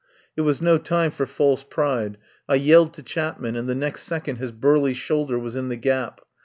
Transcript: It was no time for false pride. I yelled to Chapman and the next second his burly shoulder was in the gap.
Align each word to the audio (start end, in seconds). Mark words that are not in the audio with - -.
It 0.35 0.41
was 0.41 0.63
no 0.63 0.79
time 0.79 1.11
for 1.11 1.27
false 1.27 1.63
pride. 1.63 2.17
I 2.49 2.55
yelled 2.55 2.95
to 2.95 3.03
Chapman 3.03 3.55
and 3.55 3.69
the 3.69 3.75
next 3.75 4.01
second 4.01 4.37
his 4.37 4.51
burly 4.51 4.95
shoulder 4.95 5.37
was 5.37 5.55
in 5.55 5.69
the 5.69 5.77
gap. 5.77 6.21